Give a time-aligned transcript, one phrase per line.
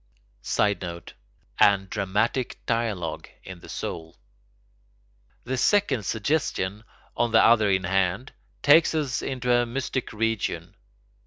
[0.41, 1.13] [Sidenote:
[1.59, 4.17] and dramatic dialogue in the soul.]
[5.43, 6.85] The second suggestion,
[7.15, 8.33] on the other in hand,
[8.63, 10.73] takes us into a mystic region.